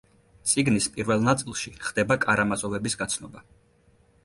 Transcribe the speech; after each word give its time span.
წიგნის 0.51 0.87
პირველ 0.95 1.21
ნაწილში 1.27 1.75
ხდება 1.89 2.19
კარამაზოვების 2.25 3.01
გაცნობა. 3.05 3.47